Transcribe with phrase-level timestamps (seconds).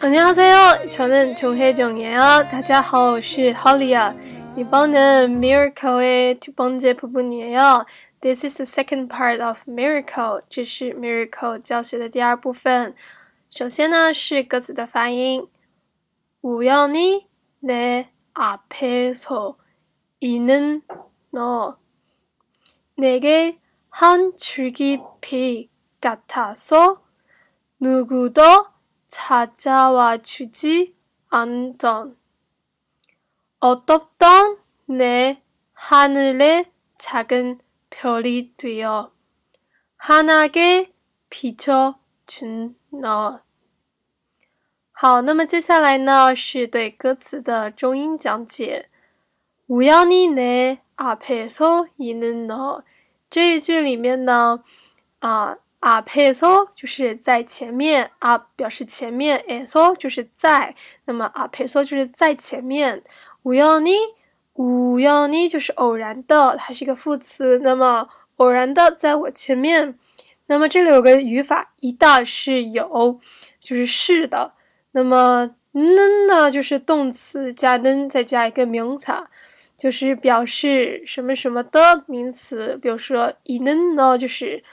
[0.00, 0.90] 안녕하세요.
[0.90, 2.18] 저는 정혜정이에요.
[2.50, 4.14] 大家好，我是 Holly。
[4.56, 7.86] 이번은 miracle의 두 번째 부분이에요.
[8.20, 10.42] This is the second part of miracle.
[10.50, 12.94] 这是 miracle 教学的第二部分。
[13.50, 15.48] 首先呢是歌词的发音。
[16.41, 17.27] 우연히
[17.59, 19.57] 내 앞에서
[20.19, 20.81] 있는
[21.31, 21.77] 너
[22.95, 27.03] 내게 한 줄기 빛 같아서
[27.79, 28.41] 누구도
[29.07, 30.95] 찾아와 주지
[31.29, 32.17] 않던
[33.59, 35.41] 어둡던 내
[35.73, 39.11] 하늘에 작은 별이 되어
[39.97, 40.93] 환하게
[41.29, 43.48] 비춰준 너.
[44.98, 48.86] 好，那么接下来呢是对歌词的中英讲解。
[49.66, 52.82] 우연히내앞에서있는 너，
[53.30, 54.62] 这一句里面呢，
[55.20, 63.02] 啊，앞에서就是在前面，앞表示前面，에서就是在，那么앞에서就是在前面。
[63.42, 63.96] 우연 히，
[64.54, 67.58] 우연히就是偶然的，它是一个副词。
[67.58, 69.98] 那么偶然的在我前面。
[70.46, 73.18] 那么这里有个语法，一大是有，
[73.60, 74.52] 就是是的。
[74.91, 79.11] 那么呢，就是动词加呢，再加一个名词，
[79.77, 84.63] 就是表示什么什么的名词，比如说，以呢呢，就是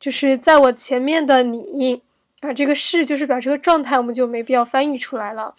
[0.00, 2.02] 就是在我前面的你，
[2.40, 5.54] 啊，这个是，就是表示个状态，我们就没必要翻译出来了。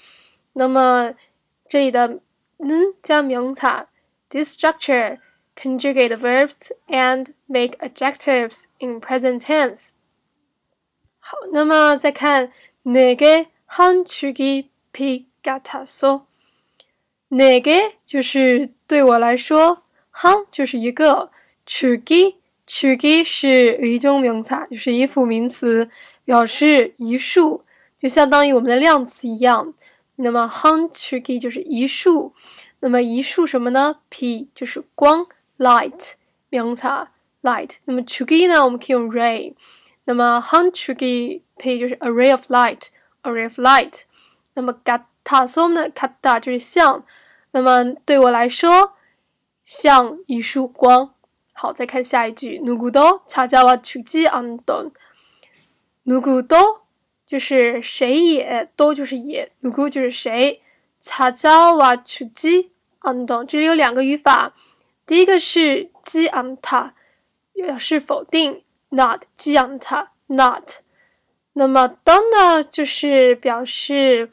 [0.51, 1.13] 那么
[1.67, 2.19] 这里的
[2.57, 3.61] 呢，加名词
[4.29, 5.19] ，this structure
[5.55, 9.91] conjugate verbs and make adjectives in present tense。
[11.19, 12.51] 好，那么再看
[12.83, 13.47] 哪个？
[13.66, 16.22] 한줄기빛같아 서，
[17.28, 17.70] 哪个
[18.04, 21.30] 就是对我来说，한就是一个，
[21.66, 25.88] 줄기줄기是一种名词，就是一副名词，
[26.24, 27.62] 表示一束，
[27.96, 29.72] 就相当于我们的量词一样。
[30.16, 32.34] 那么한줄기就是一束，
[32.80, 34.00] 那么一束什么呢？
[34.08, 35.26] p 就是光，
[35.58, 36.12] light
[36.48, 36.82] 名词，
[37.42, 37.76] light。
[37.84, 38.64] 那么줄기呢？
[38.64, 39.54] 我们可以用 ray。
[40.04, 42.88] 那么한줄기 p 就是 array of light，array of light。
[43.25, 44.03] a ray of light，
[44.53, 47.03] 那么 kataso 呢？kata 就是像，
[47.51, 48.93] 那么对我来说，
[49.63, 51.13] 像一束光。
[51.53, 54.27] 好，再看下一句，nugudo chajawakuji
[56.05, 56.81] andon，nugudo
[57.25, 60.61] 就是谁也，do 就是也，nugu 就是谁
[61.01, 62.69] ，chajawakuji
[62.99, 64.53] andon 这里有两个语法，
[65.05, 66.91] 第一个是 jianta，
[67.53, 70.83] 表示否定，not jianta，not。
[71.57, 74.29] 那么，当呢，就是表示，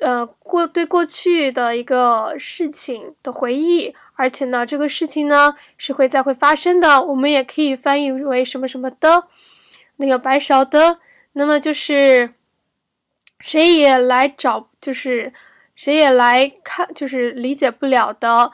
[0.00, 7.00] 呃，过对过去的一个事情的回忆，而且呢，这个事情呢是会再会发生的。
[7.00, 9.28] 我们也可以翻译为什么什么的，
[9.98, 10.98] 那个白勺的。
[11.34, 12.34] 那么就是
[13.38, 15.32] 谁也来找，就是
[15.76, 18.50] 谁也来看，就是理解不了的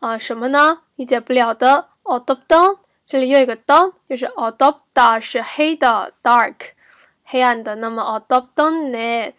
[0.00, 0.18] 啊？
[0.18, 0.82] 什么呢？
[0.96, 1.88] 理解不了的。
[2.02, 6.75] odon，这里又一个 don，就是 odon 是黑的，dark。
[7.25, 7.75] 黑暗的。
[7.75, 9.33] 那么어둡던내하늘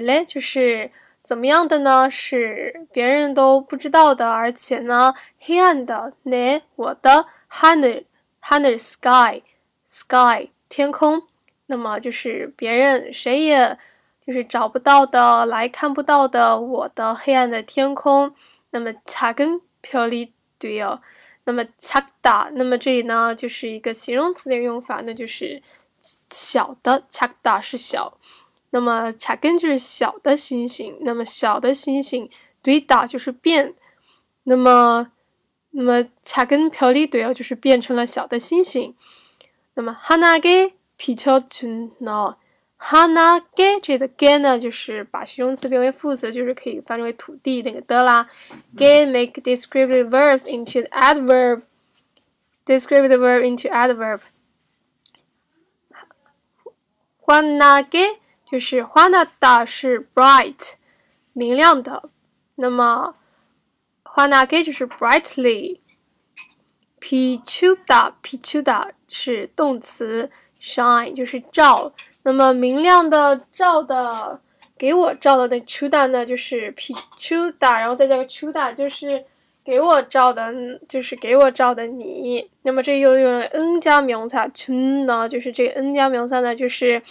[0.00, 0.90] 에， 就是
[1.22, 2.10] 怎么样的呢？
[2.10, 6.12] 是别人都不知道的，而且呢，黑暗的。
[6.24, 9.42] 내我的하늘하늘 sky
[9.86, 11.22] sky 天空。
[11.66, 13.78] 那么就是别人谁也
[14.18, 18.34] 就是找不到的，来看不到的，我的黑暗的天空。
[18.70, 21.00] 那么查根飘离对哦，
[21.44, 25.62] 那么查达，那么这里呢就是一个形容词的用法，那就是
[26.29, 28.17] 小的 cha da 是小，
[28.69, 32.29] 那么 cha 根就是小的星星，那么小的星星
[32.61, 33.73] 对达就是变，
[34.43, 35.11] 那么
[35.71, 38.95] 那么 cha 根飘离对哦就是变成了小的星星，
[39.73, 40.73] 那么哈那给。
[40.97, 42.37] 皮丘群呢？
[42.77, 48.29] 哈那给这个给呢，就是把形容词变为副词，就是可以翻译为土地那个的啦。
[48.77, 54.21] 给 make descriptive verbs into adverb，descriptive verb into adverb。
[57.25, 57.99] 花那给
[58.45, 60.73] 就是花那达是 bright，
[61.33, 62.09] 明亮的。
[62.53, 63.15] 那么
[64.03, 65.79] 花那给就是 brightly。
[66.99, 70.29] 皮丘达皮丘达是动词。
[70.61, 71.93] shine 就是照，
[72.23, 74.39] 那么明亮的照的，
[74.77, 79.25] 给我照的那 chuda 呢，就是 pichuda，然后再加个 chuda，就是
[79.65, 80.53] 给我照的，
[80.87, 82.51] 就是给我照的你。
[82.61, 84.69] 那么这又用了 n 加名词
[85.05, 87.01] 呢，就是这个 n 加名词呢，就是